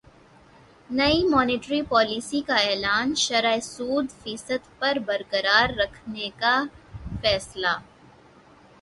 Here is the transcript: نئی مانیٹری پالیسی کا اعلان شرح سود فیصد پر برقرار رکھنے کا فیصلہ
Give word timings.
نئی 0.89 1.19
مانیٹری 1.25 1.81
پالیسی 1.89 2.41
کا 2.47 2.55
اعلان 2.59 3.13
شرح 3.17 3.59
سود 3.63 4.07
فیصد 4.23 4.61
پر 4.79 4.97
برقرار 5.05 5.77
رکھنے 5.77 6.29
کا 6.39 6.55
فیصلہ 7.21 7.77